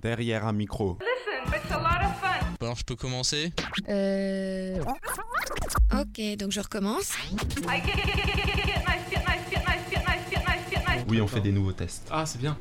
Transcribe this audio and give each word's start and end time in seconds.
Derrière 0.00 0.46
un 0.46 0.52
micro. 0.52 0.98
Alors 2.60 2.76
je 2.76 2.84
peux 2.84 2.96
commencer 2.96 3.52
Euh... 3.88 4.82
Ok, 5.92 6.20
donc 6.38 6.50
je 6.50 6.60
recommence. 6.60 7.12
Oui, 11.08 11.20
on 11.20 11.26
fait 11.28 11.40
des 11.40 11.52
nouveaux 11.52 11.72
tests. 11.72 12.08
Ah, 12.10 12.24
c'est 12.26 12.38
bien. 12.38 12.56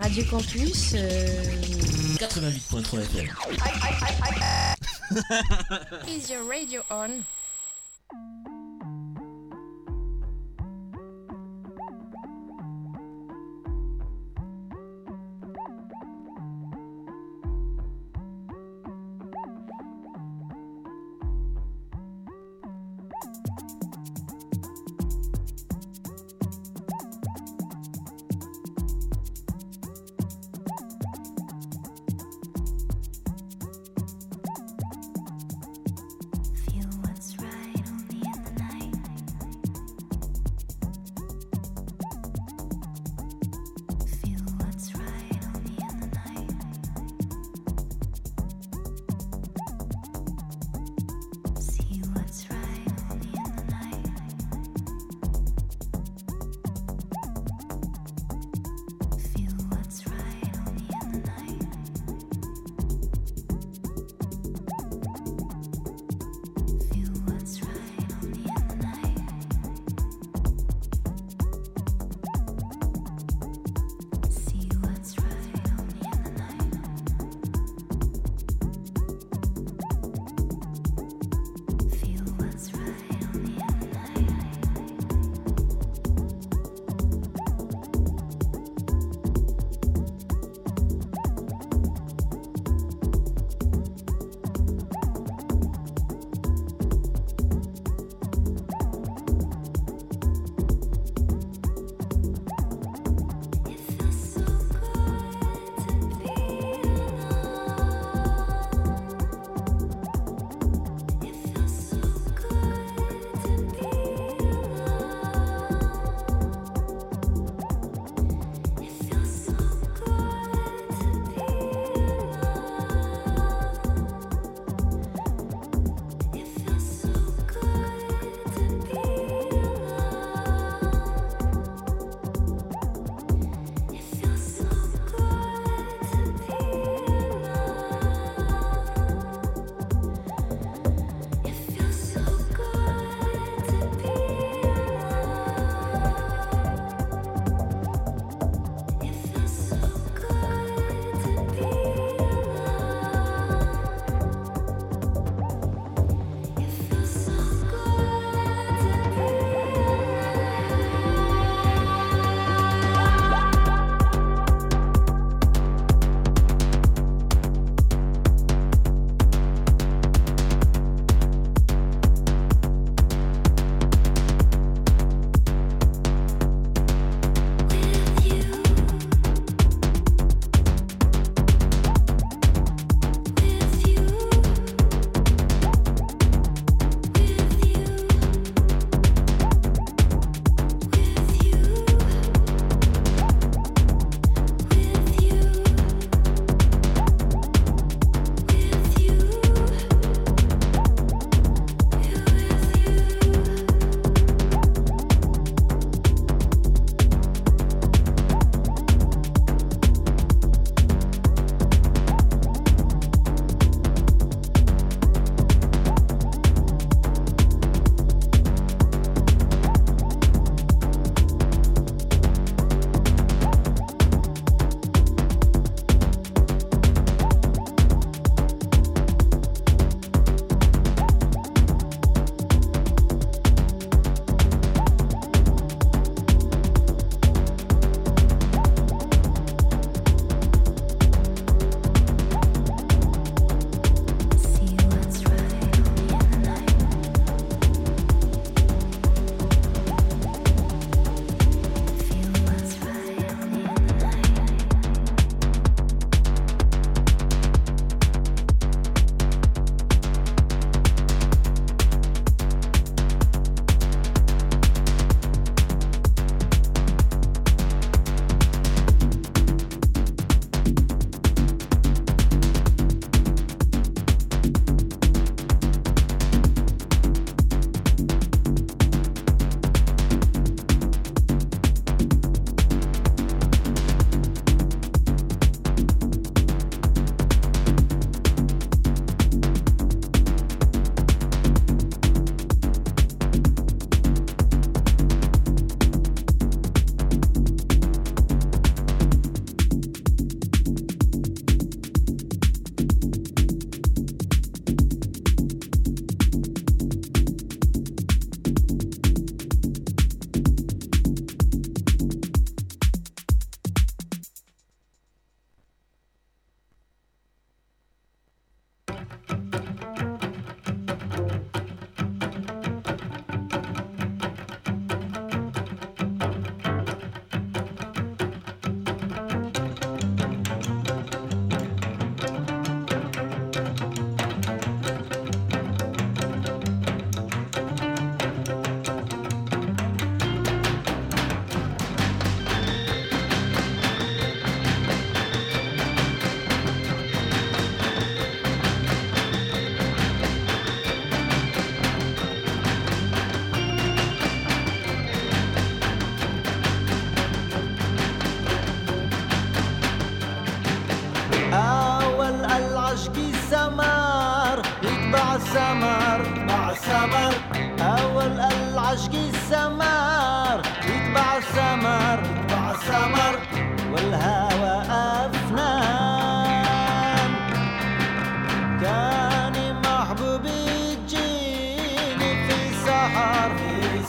Radio 0.00 0.24
Campus. 0.24 0.94
Euh... 0.96 1.54
88.3 2.18 3.00
FM. 3.02 3.28
Is 6.08 6.30
your 6.30 6.48
radio 6.48 6.82
on? 6.90 7.22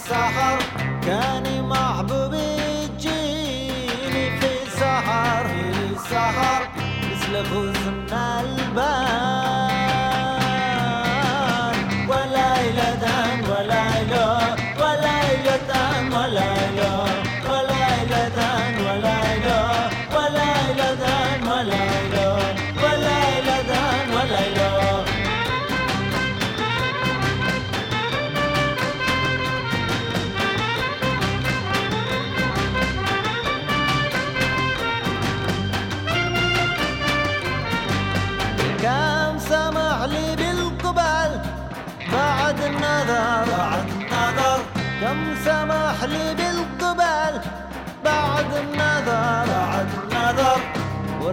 السحر 0.03 0.57
كاني 1.05 1.61
محبوب 1.61 2.33
يجيني 2.33 4.39
في 4.39 4.63
السحر 4.67 5.47
في 5.47 5.95
السحر 5.95 6.67
مثل 7.11 7.43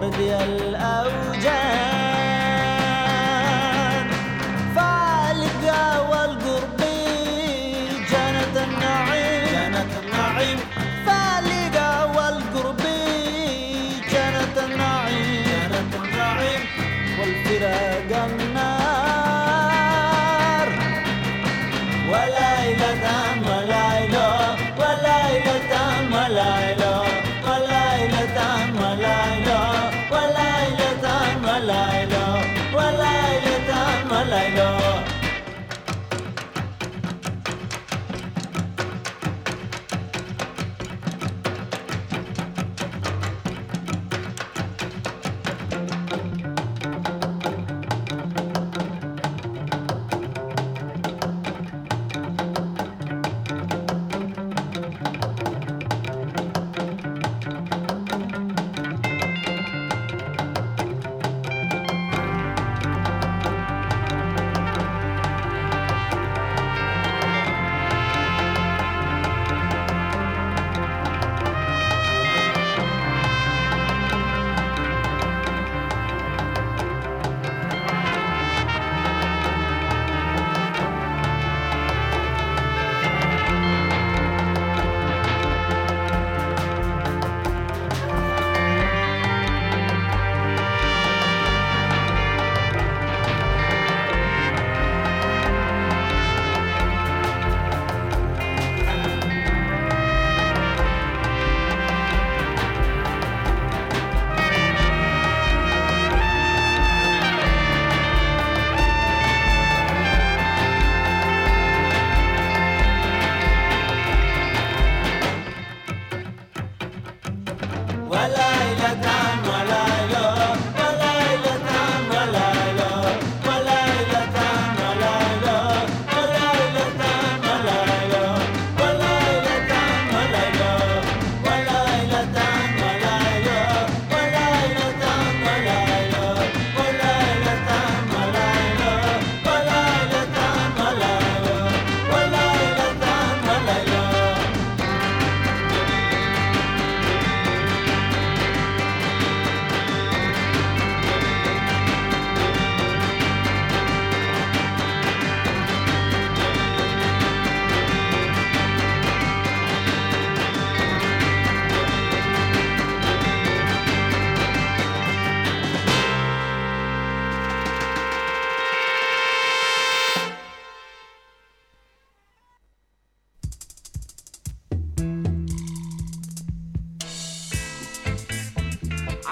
ديال 0.09 0.61
الأوجاع 0.61 1.80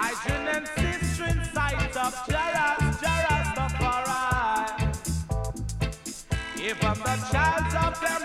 Hydrant 0.02 0.66
sister 0.78 1.26
in 1.26 1.44
sight 1.54 1.98
of 1.98 2.14
Jaras, 2.32 2.80
Jaras 3.04 3.50
the 3.56 3.68
If 6.64 6.80
I'm 6.86 7.00
the 7.00 7.18
child 7.30 7.74
of 7.86 8.00
their 8.00 8.19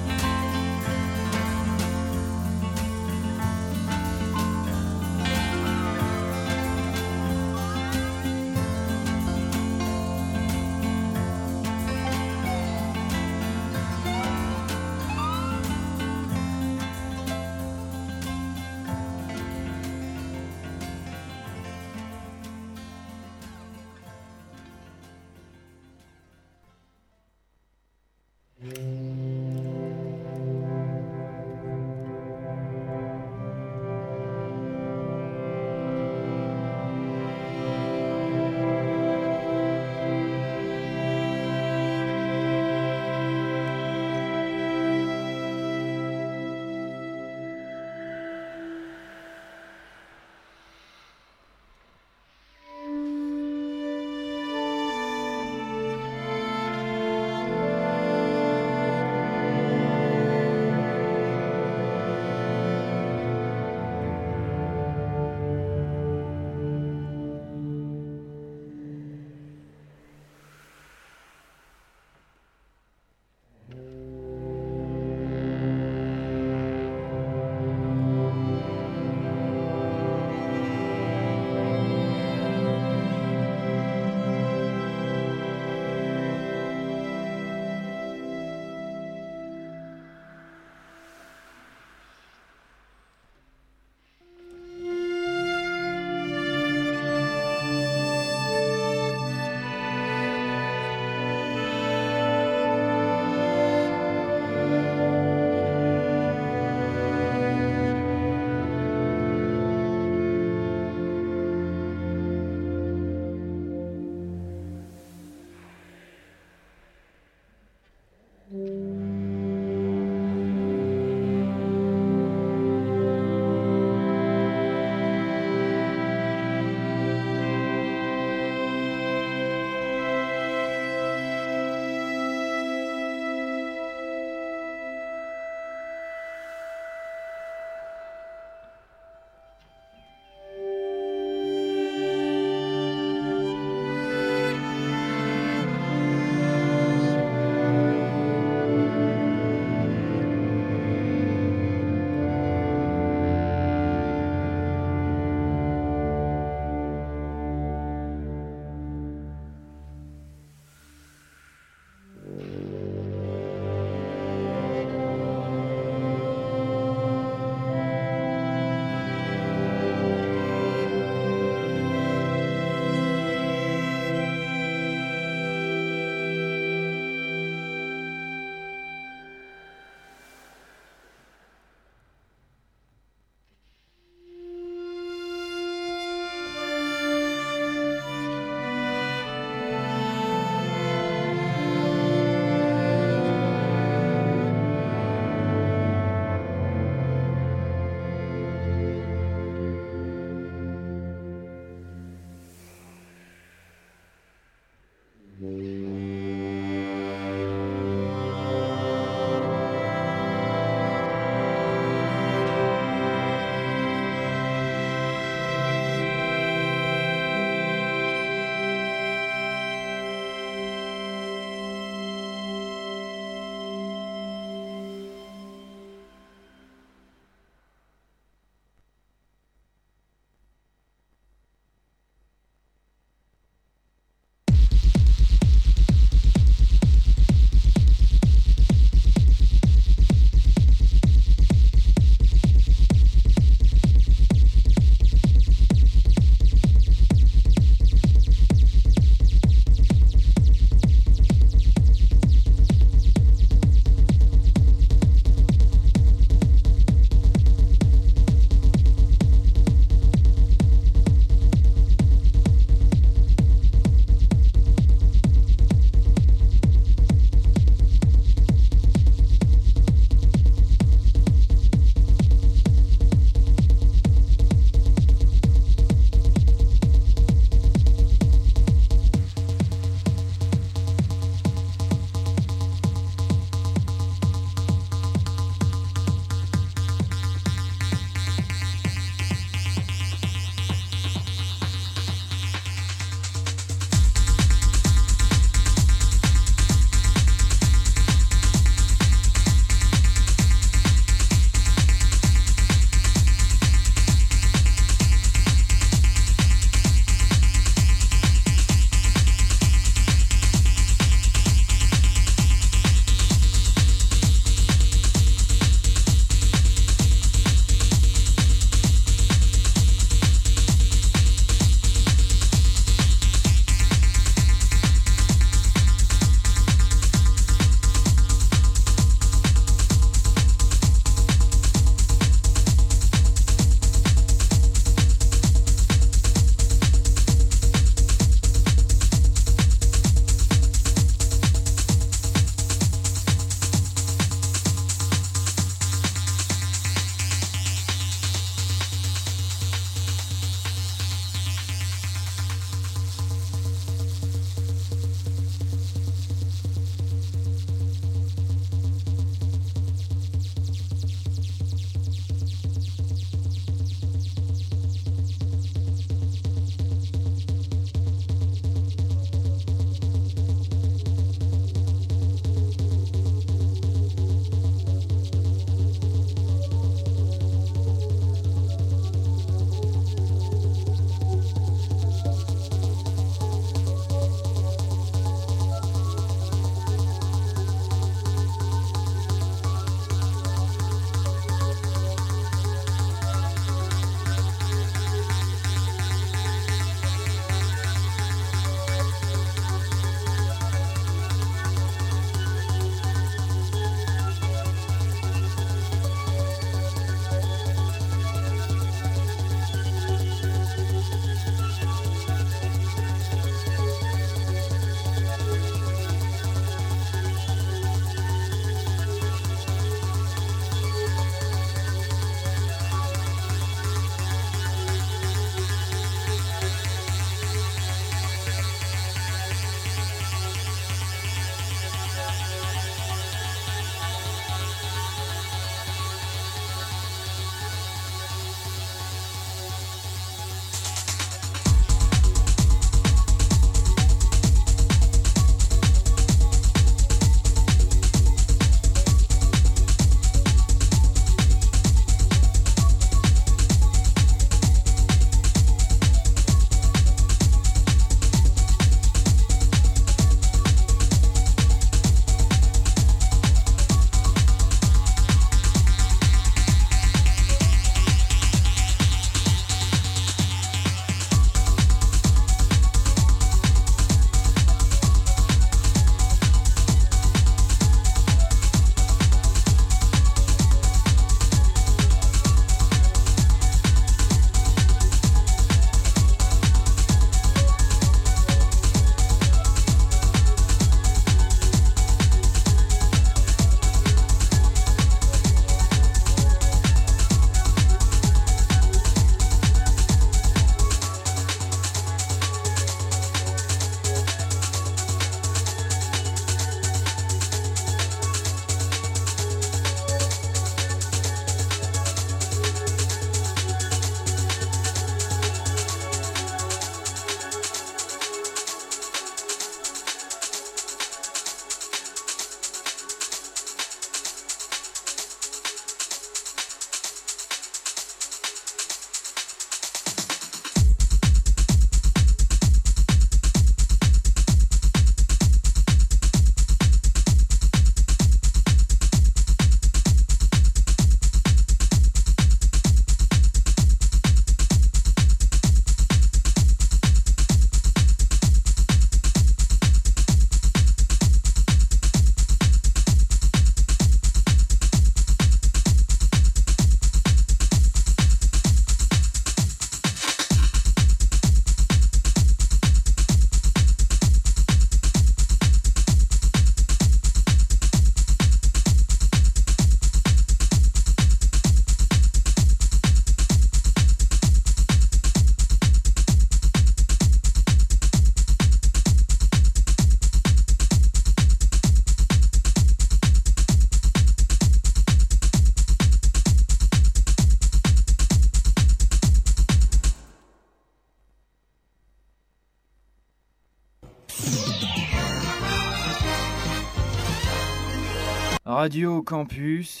Radio 598.82 599.22
Campus 599.22 600.00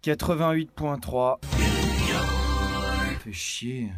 88.3 0.00 1.40
Fait 3.24 3.32
chier. 3.32 3.88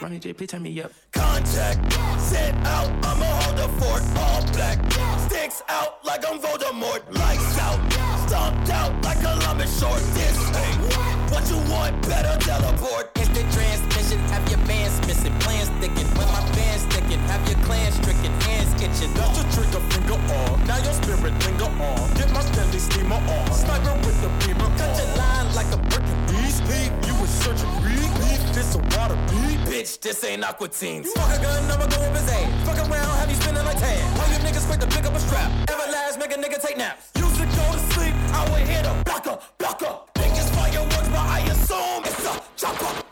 Ronnie 0.00 0.18
J, 0.20 0.32
please 0.32 0.54
me 0.62 0.70
yep. 0.70 0.92
Contact, 1.12 1.92
sit 2.20 2.54
out, 2.66 2.90
I'ma 3.04 3.24
hold 3.24 3.56
the 3.56 3.68
fort. 3.80 4.02
All 4.16 4.42
black, 4.52 4.78
sticks 5.22 5.62
out 5.68 6.04
like 6.04 6.24
I'm 6.28 6.38
Voldemort. 6.38 7.02
Lights 7.18 7.58
out, 7.58 7.92
stomped 8.28 8.70
out 8.70 9.04
like 9.04 9.16
short. 9.66 10.00
This 10.14 10.38
ain't 10.56 11.30
what 11.30 11.48
you 11.50 11.58
want, 11.72 12.00
better 12.02 12.38
teleport. 12.38 13.15
Instant 13.36 13.52
transmission, 13.52 14.18
have 14.32 14.48
your 14.48 14.58
bands 14.64 14.96
missing, 15.06 15.34
plans 15.40 15.68
sticking. 15.68 16.08
When 16.16 16.24
my 16.32 16.40
band's 16.56 16.88
sticking, 16.88 17.20
have 17.28 17.44
your 17.44 17.60
clan 17.68 17.92
stricken, 17.92 18.32
hands 18.48 18.72
itching. 18.80 19.12
That's 19.12 19.36
a 19.36 19.44
trigger 19.52 19.84
finger 19.92 20.16
on. 20.16 20.64
Now 20.64 20.80
your 20.80 20.96
spirit 20.96 21.36
linger 21.44 21.68
on. 21.68 22.14
Get 22.16 22.32
my 22.32 22.40
Stanley 22.40 22.78
Steemer 22.80 23.20
on. 23.20 23.52
Sniper 23.52 23.92
with 24.08 24.16
the 24.24 24.32
beamer 24.40 24.72
Cut 24.80 24.88
your 24.96 25.12
line 25.20 25.52
like 25.52 25.68
a 25.68 25.76
and 25.76 26.28
These 26.32 26.64
leave 26.64 26.92
you 27.04 27.12
with 27.20 27.28
surgery. 27.28 28.00
Leave 28.24 28.40
this 28.56 28.74
a 28.74 28.80
water 28.96 29.20
beat. 29.28 29.60
Bitch, 29.68 30.00
this 30.00 30.24
ain't 30.24 30.42
Aqua 30.42 30.68
Teens. 30.68 31.12
Fuck 31.12 31.36
a 31.36 31.42
gun, 31.42 31.60
I'ma 31.68 31.84
go 31.92 32.00
with 32.08 32.16
his 32.16 32.32
aim. 32.32 32.48
Fuck 32.64 32.80
around, 32.88 33.12
have 33.20 33.28
you 33.28 33.36
spinning 33.36 33.66
like 33.68 33.76
tan. 33.76 34.00
All 34.16 34.32
you 34.32 34.40
niggas 34.48 34.64
quick 34.64 34.80
to 34.80 34.86
pick 34.88 35.04
up 35.04 35.12
a 35.12 35.20
strap. 35.20 35.52
Everlast, 35.68 36.18
make 36.18 36.32
a 36.32 36.40
nigga 36.40 36.56
take 36.56 36.78
naps. 36.78 37.12
Used 37.20 37.36
to 37.36 37.44
go 37.44 37.64
to 37.68 37.80
sleep, 37.92 38.14
I 38.32 38.48
would 38.48 38.64
hit 38.64 38.86
a 38.86 38.96
blocker, 39.04 39.36
blocker. 39.58 39.92
Think 40.14 40.32
it's 40.40 40.48
fireworks, 40.56 41.08
but 41.12 41.26
I 41.36 41.40
assume 41.52 42.00
it's 42.06 42.24
a 42.24 42.40
chopper. 42.56 43.05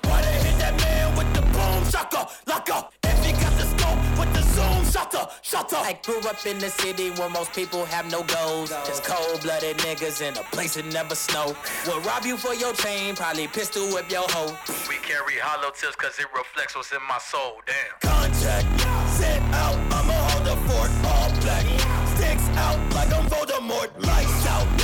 Boom 1.95 2.01
shaka, 2.01 2.29
locker? 2.47 2.89
If 3.05 3.25
he 3.25 3.33
got 3.33 3.53
the 3.57 3.65
scope 3.65 4.19
with 4.19 4.33
the 4.35 4.43
zoom 4.43 4.85
shutter, 4.85 5.27
shutter. 5.43 5.77
I 5.77 5.99
grew 6.05 6.21
up 6.21 6.45
in 6.47 6.59
the 6.59 6.69
city 6.69 7.11
where 7.11 7.31
most 7.31 7.53
people 7.53 7.85
have 7.87 8.11
no 8.11 8.23
goals. 8.23 8.71
Just 8.87 9.05
cold-blooded 9.05 9.79
niggas 9.79 10.21
in 10.23 10.37
a 10.37 10.43
place 10.55 10.75
that 10.75 10.87
never 10.87 11.15
snow. 11.15 11.55
Will 11.87 12.01
rob 12.01 12.25
you 12.25 12.37
for 12.37 12.55
your 12.55 12.73
chain, 12.75 13.15
probably 13.15 13.47
pistol 13.49 13.87
whip 13.93 14.11
your 14.11 14.27
hoe. 14.29 14.55
We 14.89 14.97
carry 14.97 15.39
hollow 15.39 15.71
tips 15.71 15.97
cause 15.97 16.19
it 16.19 16.27
reflects 16.35 16.75
what's 16.77 16.93
in 16.93 17.03
my 17.09 17.19
soul, 17.19 17.63
damn. 17.67 18.11
Contact, 18.11 18.67
sit 19.11 19.43
out, 19.55 19.77
I'ma 19.93 20.15
hold 20.31 20.45
the 20.47 20.57
fort, 20.69 20.91
all 21.05 21.31
black. 21.41 21.67
Sticks 22.17 22.49
out 22.59 22.79
like 22.95 23.13
I'm 23.13 23.27
Voldemort, 23.29 23.91
lights 24.05 24.47
out. 24.47 24.84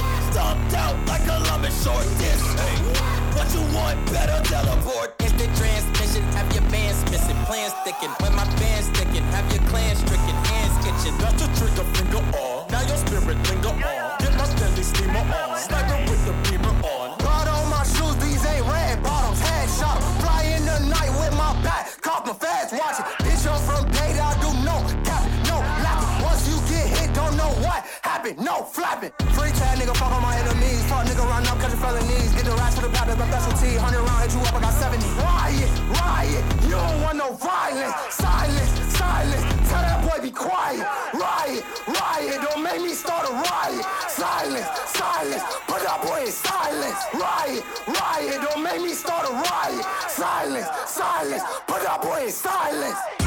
Stomped 0.51 0.75
out 0.75 0.97
like 1.07 1.25
Columbus 1.27 1.85
short. 1.85 2.03
This 2.19 2.43
what 3.39 3.47
you 3.55 3.63
want, 3.71 3.95
better 4.11 4.43
teleport. 4.43 5.17
the 5.19 5.47
transmission, 5.55 6.25
have 6.35 6.51
your 6.53 6.67
bands 6.75 6.99
missing, 7.09 7.39
plans 7.47 7.73
sticking. 7.83 8.11
When 8.19 8.35
my 8.35 8.43
band's 8.59 8.91
sticking, 8.91 9.23
have 9.31 9.47
your 9.55 9.63
clan 9.71 9.95
stricken, 9.95 10.35
hands 10.51 10.75
itching. 10.83 11.17
That's 11.23 11.47
a 11.47 11.49
trigger 11.55 11.87
finger 11.95 12.23
on. 12.35 12.67
Now 12.67 12.83
your 12.83 12.99
spirit 12.99 13.39
linger 13.47 13.71
on. 13.71 14.19
Get 14.19 14.35
my 14.35 14.45
Stanley 14.51 14.83
Steemer 14.83 15.23
on. 15.23 15.57
Sniper 15.57 15.99
with 16.11 16.23
the 16.27 16.35
beamer 16.51 16.75
on. 16.83 17.17
God 17.23 17.47
on 17.47 17.71
my 17.71 17.85
shoes, 17.87 18.17
these 18.19 18.45
ain't 18.45 18.67
red 18.67 19.01
bottoms, 19.05 19.39
headshot. 19.39 20.03
Fly 20.19 20.51
in 20.51 20.67
the 20.67 20.79
night 20.91 21.15
with 21.23 21.31
my 21.39 21.55
back, 21.63 21.87
cock 22.03 22.27
my 22.27 22.35
fast 22.35 22.75
watch 22.75 22.99
it. 22.99 23.07
Bitch, 23.23 23.47
I'm 23.47 23.63
from 23.63 23.87
data, 23.93 24.19
I 24.19 24.35
do 24.43 24.51
no 24.67 24.83
cap, 25.07 25.23
no 25.47 25.63
lapping. 25.79 26.27
Once 26.27 26.43
you 26.51 26.59
get 26.67 26.91
hit, 26.99 27.15
don't 27.15 27.37
know 27.37 27.55
what 27.63 27.87
happened, 28.03 28.39
no 28.43 28.65
flapping. 28.65 29.13
Free 29.39 29.53
tag 29.53 29.79
nigga, 29.79 29.97
fuck 29.97 30.11
on 30.11 30.11
my 30.11 30.19
enemies. 30.19 30.20
Fuck 31.01 31.09
nigga, 31.09 31.25
run 31.25 31.47
up, 31.47 31.59
catch 31.59 31.73
felonies. 31.81 32.33
Get 32.35 32.45
the 32.45 32.53
rats 32.61 32.75
to 32.75 32.83
the 32.83 32.91
back, 32.91 33.07
my 33.09 33.25
specialty. 33.25 33.79
100 33.79 34.05
round, 34.05 34.21
hit 34.21 34.37
you 34.37 34.41
up, 34.45 34.53
I 34.53 34.61
got 34.61 34.75
70. 34.75 35.01
Riot, 35.17 35.71
riot, 35.97 36.45
you 36.61 36.77
don't 36.77 37.01
want 37.01 37.17
no 37.17 37.33
violence. 37.41 37.97
Silence, 38.13 38.71
silence, 39.01 39.45
tell 39.71 39.81
that 39.81 40.05
boy 40.05 40.21
be 40.21 40.31
quiet. 40.31 40.85
Riot, 41.17 41.65
riot, 41.89 42.41
don't 42.45 42.63
make 42.63 42.83
me 42.83 42.93
start 42.93 43.25
a 43.25 43.33
riot. 43.33 43.85
Silence, 44.13 44.69
silence, 44.93 45.43
put 45.65 45.81
that 45.81 46.05
boy 46.05 46.21
in 46.21 46.33
silence. 46.33 47.01
Riot, 47.17 47.65
riot, 47.89 48.39
don't 48.45 48.63
make 48.63 48.83
me 48.83 48.93
start 48.93 49.25
a 49.25 49.33
riot. 49.33 49.85
Silence, 50.05 50.69
silence, 50.85 51.43
put 51.67 51.81
that 51.81 52.03
boy 52.03 52.29
in 52.29 52.31
silence. 52.31 53.20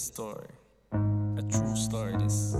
Story. 0.00 0.48
A 0.92 1.42
true 1.50 1.76
story, 1.76 2.16
this. 2.18 2.56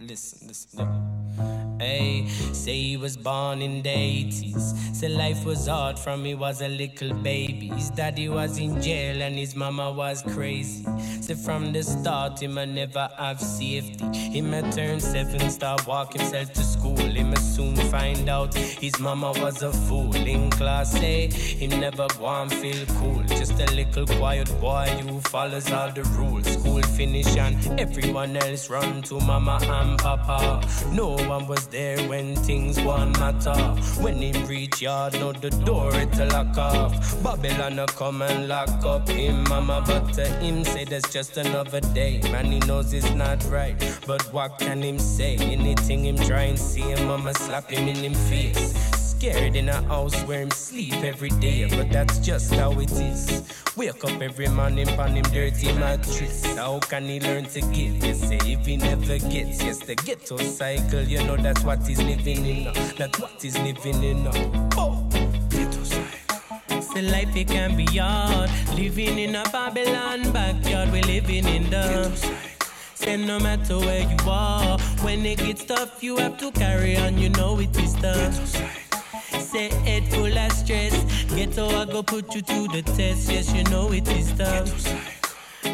Listen, 0.00 0.48
listen, 0.48 0.78
yeah. 0.78 1.78
Hey, 1.78 2.28
say 2.52 2.74
he 2.80 2.96
was 2.96 3.16
born 3.16 3.60
in 3.62 3.82
the 3.82 3.90
80s. 3.90 4.94
Say 4.96 5.08
life 5.08 5.44
was 5.44 5.66
hard 5.66 5.98
from 5.98 6.24
he 6.24 6.34
was 6.34 6.62
a 6.62 6.68
little 6.68 7.12
baby. 7.14 7.68
His 7.68 7.90
daddy 7.90 8.28
was 8.28 8.58
in 8.58 8.80
jail 8.80 9.20
and 9.22 9.34
his 9.36 9.56
mama 9.56 9.92
was 9.92 10.22
crazy. 10.22 10.86
From 11.34 11.72
the 11.72 11.82
start, 11.82 12.40
him 12.40 12.56
a 12.56 12.64
never 12.64 13.08
have 13.18 13.40
safety. 13.40 14.04
He 14.16 14.40
may 14.40 14.62
turn 14.70 15.00
seven, 15.00 15.50
start 15.50 15.84
walk 15.84 16.12
himself 16.12 16.52
to 16.52 16.62
school. 16.62 16.96
He 16.96 17.24
may 17.24 17.34
soon 17.34 17.74
find 17.90 18.28
out 18.28 18.54
his 18.54 19.00
mama 19.00 19.32
was 19.40 19.60
a 19.62 19.72
fool. 19.72 20.14
In 20.14 20.50
class, 20.50 20.94
eh, 20.94 20.98
say 21.00 21.28
he 21.30 21.66
never 21.66 22.06
want 22.20 22.52
feel 22.52 22.86
cool. 22.98 23.24
Just 23.24 23.58
a 23.60 23.66
little 23.74 24.06
quiet 24.06 24.48
boy 24.60 24.86
who 25.08 25.20
follows 25.22 25.72
all 25.72 25.90
the 25.90 26.04
rules. 26.16 26.46
School 26.46 26.82
finish 26.82 27.36
and 27.36 27.56
everyone 27.80 28.36
else 28.36 28.70
run 28.70 29.02
to 29.02 29.18
mama 29.18 29.58
and 29.62 29.98
papa. 29.98 30.64
No 30.92 31.16
one 31.26 31.48
was 31.48 31.66
there 31.68 31.98
when 32.08 32.36
things 32.36 32.80
were 32.82 33.06
matter. 33.18 33.58
When 34.00 34.22
him 34.22 34.46
reach 34.46 34.80
yard, 34.80 35.14
no 35.14 35.32
the 35.32 35.50
door 35.50 35.90
it 35.94 36.16
lock 36.32 36.56
off. 36.56 37.22
Babylon 37.24 37.80
a 37.80 37.86
come 37.86 38.22
and 38.22 38.46
lock 38.46 38.84
up 38.84 39.08
him 39.08 39.42
mama, 39.48 39.82
but 39.84 40.12
to 40.12 40.24
him 40.38 40.64
say 40.64 40.84
that's 40.84 41.15
just 41.16 41.38
another 41.38 41.80
day. 41.94 42.20
Man, 42.30 42.44
he 42.44 42.58
knows 42.68 42.92
it's 42.92 43.10
not 43.14 43.42
right, 43.44 43.74
but 44.06 44.20
what 44.34 44.58
can 44.58 44.82
him 44.82 44.98
say? 44.98 45.36
Anything 45.36 46.04
him 46.04 46.18
try 46.18 46.42
and 46.42 46.58
see 46.58 46.82
him, 46.82 47.08
mama 47.08 47.32
slap 47.32 47.70
him 47.70 47.88
in 47.88 47.96
him 47.96 48.12
face 48.12 48.74
scared 49.16 49.56
in 49.56 49.68
a 49.70 49.80
house 49.84 50.14
where 50.24 50.40
him 50.40 50.50
sleep 50.50 50.92
every 51.02 51.30
day, 51.40 51.66
but 51.70 51.90
that's 51.90 52.18
just 52.18 52.52
how 52.54 52.70
it 52.72 52.92
is. 52.92 53.42
Wake 53.74 54.04
up 54.04 54.20
every 54.20 54.48
morning 54.48 54.88
on 55.00 55.16
him 55.16 55.24
dirty 55.32 55.72
mattress. 55.72 56.44
How 56.54 56.80
can 56.80 57.04
he 57.04 57.18
learn 57.20 57.44
to 57.46 57.60
give? 57.72 58.04
You 58.04 58.14
say 58.14 58.38
if 58.44 58.66
he 58.66 58.76
never 58.76 59.18
gets, 59.18 59.62
yes, 59.64 59.78
the 59.78 59.94
ghetto 59.94 60.36
cycle, 60.36 61.00
you 61.00 61.24
know 61.24 61.36
that's 61.36 61.64
what 61.64 61.86
he's 61.86 62.02
living 62.02 62.44
in. 62.44 62.64
That's 62.98 63.18
what 63.18 63.40
he's 63.40 63.58
living 63.58 64.02
in. 64.02 64.26
Say 66.96 67.02
life 67.02 67.36
it 67.36 67.48
can 67.48 67.76
be 67.76 67.84
hard. 67.98 68.48
Living 68.74 69.18
in 69.18 69.34
a 69.34 69.44
Babylon 69.52 70.32
backyard, 70.32 70.90
we're 70.90 71.02
living 71.02 71.46
in 71.46 71.68
the. 71.68 72.08
Say 72.94 73.18
no 73.18 73.38
matter 73.38 73.78
where 73.78 74.00
you 74.00 74.16
are, 74.26 74.78
when 75.02 75.26
it 75.26 75.36
gets 75.36 75.66
tough, 75.66 76.02
you 76.02 76.16
have 76.16 76.38
to 76.38 76.50
carry 76.52 76.96
on. 76.96 77.18
You 77.18 77.28
know 77.28 77.60
it 77.60 77.76
is 77.78 77.92
tough. 77.96 78.34
Say 79.38 79.68
head 79.84 80.08
full 80.08 80.38
of 80.38 80.52
stress. 80.52 80.94
Ghetto, 81.34 81.68
I 81.68 81.84
go 81.84 82.02
put 82.02 82.34
you 82.34 82.40
to 82.40 82.68
the 82.68 82.80
test. 82.80 83.30
Yes, 83.30 83.52
you 83.52 83.64
know 83.64 83.92
it 83.92 84.08
is 84.08 84.32
tough. 84.32 85.15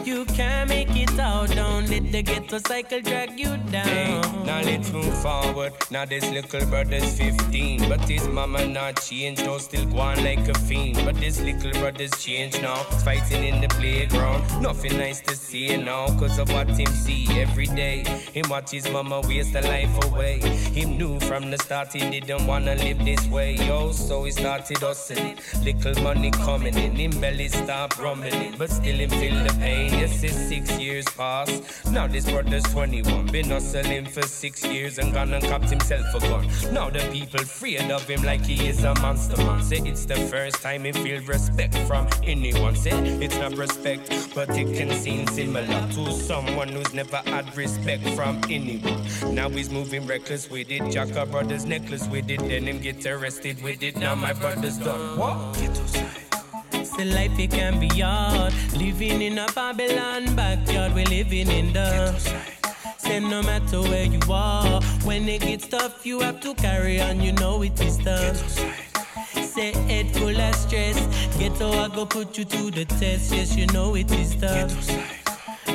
You 0.05 0.25
can't 0.25 0.69
make 0.69 0.91
it 0.97 1.17
out, 1.21 1.51
don't 1.51 1.89
let 1.89 2.11
the 2.11 2.23
ghetto 2.23 2.59
cycle 2.59 3.01
drag 3.01 3.39
you 3.39 3.57
down. 3.71 3.87
Hey, 3.87 4.21
now 4.45 4.61
let's 4.63 4.91
move 4.91 5.17
forward. 5.23 5.73
Now 5.93 6.05
this 6.05 6.29
little 6.29 6.67
brother's 6.67 7.17
15, 7.17 7.89
but 7.89 8.01
his 8.09 8.27
mama 8.27 8.67
not 8.67 9.01
changed, 9.01 9.45
though 9.45 9.59
still 9.59 9.87
going 9.87 10.25
like 10.25 10.49
a 10.49 10.55
fiend. 10.55 10.97
But 11.05 11.21
this 11.21 11.41
little 11.41 11.71
brother's 11.81 12.11
changed 12.21 12.61
now, 12.63 12.83
fighting 13.05 13.45
in 13.45 13.61
the 13.61 13.69
playground. 13.69 14.43
Nothing 14.61 14.99
nice 14.99 15.21
to 15.21 15.37
see 15.37 15.77
now, 15.77 16.07
cause 16.19 16.37
of 16.39 16.53
what 16.53 16.69
him 16.71 16.89
see 16.89 17.29
every 17.41 17.67
day. 17.67 18.03
Him 18.33 18.47
watch 18.51 18.73
his 18.73 18.91
mama 18.91 19.21
waste 19.21 19.55
her 19.55 19.63
life 19.63 20.05
away. 20.07 20.41
Him 20.41 20.99
knew 20.99 21.21
from 21.21 21.53
the 21.53 21.59
start 21.59 21.93
he 21.93 22.01
didn't 22.11 22.45
wanna 22.49 22.75
live 22.75 22.99
this 23.05 23.25
way, 23.29 23.55
yo. 23.55 23.93
So 23.93 24.25
he 24.25 24.33
started 24.33 24.79
hustling, 24.79 25.37
little 25.63 26.03
money 26.03 26.33
coming 26.33 26.77
in, 26.77 26.97
him 26.97 27.21
belly 27.21 27.47
stopped 27.47 28.01
rumbling, 28.01 28.57
but 28.59 28.69
still 28.69 28.97
him 28.97 29.11
feel 29.11 29.45
the 29.45 29.55
pain. 29.61 29.92
Yes, 29.93 30.23
it's 30.23 30.37
six 30.37 30.79
years 30.79 31.05
past. 31.17 31.63
Now 31.91 32.07
this 32.07 32.29
brother's 32.31 32.65
21. 32.65 33.27
Been 33.27 33.51
hustling 33.51 34.07
for 34.07 34.23
six 34.23 34.65
years 34.65 34.99
and 34.99 35.13
gone 35.13 35.33
and 35.35 35.45
copped 35.45 35.71
himself 35.71 36.15
a 36.15 36.21
gun. 36.21 36.49
Now 36.73 36.91
the 36.91 37.01
people 37.13 37.41
afraid 37.41 37.91
of 37.91 38.09
him 38.09 38.23
like 38.23 38.45
he 38.45 38.69
is 38.69 38.83
a 38.85 38.95
monster 39.01 39.37
man. 39.37 39.63
Say 39.63 39.79
it's 39.85 40.07
the 40.07 40.17
first 40.17 40.63
time 40.63 40.85
he 40.85 40.93
feel 40.93 41.23
respect 41.25 41.77
from 41.87 42.09
anyone. 42.25 42.75
Say 42.75 42.93
it's 43.21 43.37
not 43.37 43.55
respect, 43.57 44.35
but 44.35 44.51
it 44.51 44.77
can 44.77 44.91
seem 44.93 45.27
similar 45.27 45.67
to 45.67 46.13
someone 46.13 46.69
who's 46.69 46.93
never 46.95 47.19
had 47.27 47.57
respect 47.57 48.09
from 48.11 48.41
anyone. 48.49 49.03
Now 49.35 49.49
he's 49.49 49.71
moving 49.71 50.07
reckless 50.07 50.51
with 50.51 50.71
it. 50.71 50.91
Jacka 50.91 51.27
brother's 51.27 51.67
necklace 51.67 52.09
with 52.09 52.31
it. 52.31 52.41
Then 52.41 52.67
him 52.67 52.81
get 52.81 53.05
arrested 53.07 53.63
with 53.63 53.83
it. 53.83 53.97
Now 53.97 54.15
my 54.15 54.33
brother's 54.33 54.79
done. 54.79 55.19
What? 55.19 56.22
Say 56.97 57.05
life 57.07 57.39
it 57.39 57.51
can 57.51 57.81
be 57.81 57.89
hard. 57.89 58.53
Living 58.77 59.23
in 59.23 59.39
a 59.39 59.47
Babylon 59.55 60.35
backyard, 60.37 60.95
we're 60.95 61.07
living 61.07 61.51
in 61.51 61.73
the. 61.73 62.13
Say 62.99 63.21
no 63.21 63.43
matter 63.43 63.81
where 63.81 64.05
you 64.05 64.21
are, 64.31 64.81
when 65.05 65.29
it 65.29 65.41
gets 65.41 65.67
tough, 65.69 66.05
you 66.05 66.21
have 66.21 66.41
to 66.41 66.55
carry 66.55 67.01
on. 67.01 67.21
You 67.21 67.33
know 67.33 67.63
it 67.63 67.81
is 67.81 67.99
tough. 67.99 68.37
Say 69.43 69.73
head 69.73 70.11
full 70.13 70.41
of 70.41 70.55
stress. 70.55 70.99
Ghetto, 71.39 71.73
I 71.73 71.89
go 71.89 72.07
put 72.07 72.39
you 72.39 72.45
to 72.45 72.71
the 72.71 72.85
test. 72.85 73.33
Yes, 73.33 73.57
you 73.57 73.67
know 73.69 73.95
it 73.97 74.11
is 74.13 74.35
tough. 74.37 74.73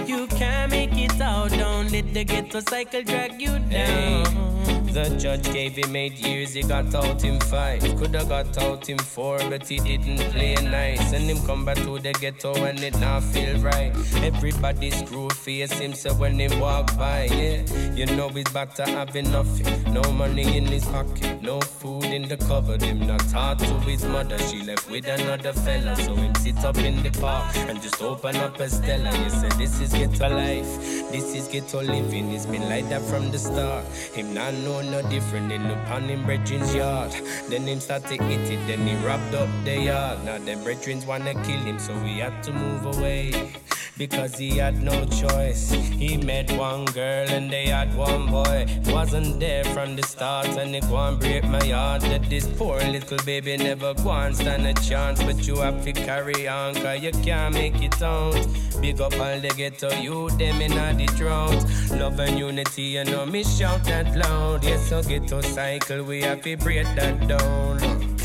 You 0.08 0.28
can't 0.28 0.72
make 0.72 0.96
it 0.98 1.20
out, 1.20 1.52
don't 1.52 1.92
let 1.92 2.14
the 2.14 2.24
ghetto 2.24 2.62
cycle 2.62 3.04
drag 3.04 3.42
you 3.42 3.60
down. 3.60 4.26
Hey, 4.26 4.57
the 4.98 5.16
judge 5.18 5.54
gave 5.54 5.76
him 5.76 5.96
eight 5.96 6.18
years, 6.18 6.54
he 6.54 6.64
got 6.64 6.94
out 6.96 7.24
in 7.24 7.40
five. 7.42 7.82
Coulda 7.82 8.26
got 8.26 8.58
out 8.58 8.90
in 8.90 8.98
four, 8.98 9.38
but 9.50 9.68
he 9.68 9.78
didn't 9.78 10.18
play 10.32 10.56
nice. 10.56 11.14
And 11.14 11.26
him 11.26 11.46
come 11.46 11.66
back 11.66 11.78
to 11.78 12.00
the 12.00 12.14
ghetto 12.14 12.54
and 12.64 12.80
it 12.80 13.00
not 13.00 13.22
feel 13.24 13.60
right. 13.60 13.92
Everybody 14.24 14.90
screw 14.90 15.30
face 15.30 15.72
him, 15.74 15.94
so 15.94 16.14
when 16.16 16.40
he 16.40 16.48
walk 16.60 16.98
by, 16.98 17.26
yeah, 17.26 17.62
you 17.94 18.08
know 18.08 18.30
he's 18.30 18.50
about 18.50 18.76
to 18.78 18.86
have 18.86 19.14
nothing. 19.14 19.94
No 19.94 20.02
money 20.14 20.58
in 20.58 20.66
his 20.66 20.86
pocket, 20.86 21.44
no 21.44 21.62
food 21.62 22.06
in 22.06 22.28
the 22.28 22.38
cupboard. 22.38 22.82
Him 22.82 23.06
not 23.06 23.20
taught 23.30 23.60
to 23.60 23.80
his 23.82 24.04
mother, 24.04 24.40
she 24.40 24.64
left 24.64 24.90
with 24.90 25.08
another 25.08 25.54
fella. 25.54 25.96
So 25.98 26.16
him 26.16 26.34
sit 26.36 26.58
up 26.64 26.78
in 26.78 27.04
the 27.04 27.12
park 27.20 27.56
and 27.70 27.80
just 27.82 28.02
open 28.02 28.36
up 28.38 28.60
a 28.60 28.68
Stella. 28.68 29.16
You 29.24 29.30
say 29.30 29.50
this 29.58 29.80
is 29.80 29.94
ghetto 29.94 30.30
life, 30.30 30.80
this 31.12 31.36
is 31.36 31.48
ghetto 31.48 31.84
living. 31.84 32.32
It's 32.32 32.48
been 32.48 32.68
like 32.68 32.90
that 32.90 33.04
from 33.04 33.32
the 33.32 33.38
start. 33.38 33.86
Him 34.16 34.34
not 34.34 34.54
know 34.56 34.87
no 34.92 35.02
different. 35.10 35.50
They 35.50 35.58
look 35.58 35.78
on 35.90 36.04
him 36.04 36.26
brethren's 36.26 36.74
yard. 36.74 37.12
Then 37.50 37.68
him 37.68 37.80
start 37.80 38.06
to 38.06 38.16
eat 38.16 38.50
it, 38.52 38.68
then 38.68 38.86
he 38.88 38.96
wrapped 39.06 39.34
up 39.36 39.50
the 39.64 39.80
yard. 39.80 40.24
Now 40.26 40.38
the 40.38 40.56
brethrens 40.56 41.06
wanna 41.06 41.34
kill 41.44 41.60
him, 41.60 41.80
so 41.80 41.94
we 42.00 42.20
had 42.20 42.44
to 42.44 42.54
move 42.54 42.86
away 42.98 43.54
because 43.98 44.38
he 44.38 44.58
had 44.58 44.82
no 44.82 45.06
choice. 45.06 45.72
He 45.72 46.18
met 46.18 46.52
one 46.52 46.86
girl 46.86 47.28
and 47.30 47.52
they 47.52 47.68
had 47.68 47.96
one 47.96 48.28
boy. 48.28 48.66
Wasn't 48.88 49.40
there 49.40 49.64
from 49.66 49.96
the 49.96 50.04
start 50.04 50.48
and 50.48 50.76
it 50.76 50.84
and 50.84 51.20
break 51.20 51.44
my 51.44 51.66
heart 51.68 52.02
that 52.04 52.30
this 52.30 52.48
poor 52.58 52.80
little 52.80 53.18
baby 53.26 53.58
never 53.58 53.94
go 53.96 54.12
and 54.12 54.36
stand 54.36 54.66
a 54.66 54.74
chance. 54.82 55.22
But 55.24 55.48
you 55.48 55.58
have 55.58 55.84
to 55.84 55.94
carry 55.94 56.48
on, 56.48 56.76
cause 56.76 57.02
you 57.02 57.12
can't 57.12 57.54
make 57.54 57.82
it 57.82 58.02
out. 58.02 58.48
Big 58.82 59.02
up 59.02 59.14
all 59.20 59.40
the 59.40 59.54
ghetto 59.56 59.92
you, 60.02 60.30
them 60.32 60.62
in 60.62 60.72
the 60.98 61.06
drought. 61.18 61.64
Love 61.92 62.20
and 62.20 62.38
unity, 62.38 62.84
you 62.84 63.04
know 63.06 63.26
me 63.26 63.44
shout 63.44 63.84
that 63.86 64.16
loud. 64.16 64.64
Yes, 64.64 64.90
so 64.90 65.02
ghetto 65.02 65.42
cycle, 65.42 66.04
we 66.04 66.22
have 66.22 66.42
to 66.44 66.56
break 66.58 66.86
that 66.96 67.28
down. 67.28 68.17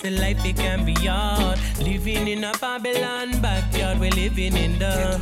Say 0.00 0.10
life 0.10 0.44
it 0.44 0.56
can 0.56 0.84
be 0.84 0.94
hard. 0.94 1.58
Living 1.80 2.28
in 2.28 2.44
a 2.44 2.52
Babylon 2.60 3.32
backyard, 3.40 3.98
we're 3.98 4.12
living 4.12 4.56
in 4.56 4.78
the. 4.78 5.18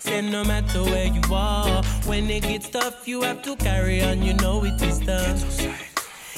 Say 0.00 0.20
no 0.20 0.42
matter 0.42 0.82
where 0.82 1.06
you 1.06 1.22
are, 1.32 1.80
when 2.04 2.28
it 2.28 2.42
gets 2.42 2.68
tough, 2.70 3.06
you 3.06 3.22
have 3.22 3.42
to 3.42 3.54
carry 3.54 4.02
on. 4.02 4.20
You 4.20 4.34
know 4.34 4.64
it 4.64 4.82
is 4.82 4.98
tough. 4.98 5.38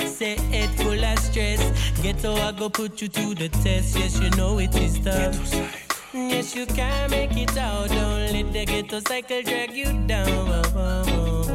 Say 0.06 0.36
head 0.50 0.68
full 0.76 1.02
of 1.02 1.18
stress. 1.18 1.62
Ghetto, 2.02 2.34
I 2.34 2.52
go 2.52 2.68
put 2.68 3.00
you 3.00 3.08
to 3.08 3.34
the 3.34 3.48
test. 3.48 3.96
Yes, 3.96 4.20
you 4.20 4.28
know 4.36 4.58
it 4.58 4.76
is 4.76 4.98
tough. 4.98 5.54
Yes, 6.12 6.54
you 6.54 6.66
can 6.66 7.10
make 7.10 7.38
it 7.38 7.56
out. 7.56 7.88
Don't 7.88 8.32
let 8.34 8.52
the 8.52 8.66
ghetto 8.66 9.00
cycle 9.00 9.42
drag 9.42 9.72
you 9.72 9.92
down. 10.06 10.28
Oh, 10.28 10.62
oh, 10.76 11.04
oh. 11.08 11.45